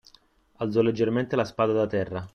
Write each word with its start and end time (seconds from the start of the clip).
Alzò 0.53 0.81
leggermente 0.81 1.35
la 1.35 1.45
spada 1.45 1.73
da 1.73 1.85
terra 1.85 2.27